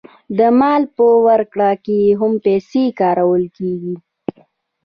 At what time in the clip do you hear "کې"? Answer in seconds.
1.85-1.99